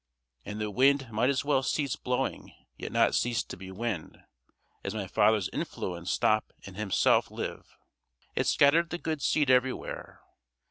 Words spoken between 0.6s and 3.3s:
wind might as well cease blowing yet not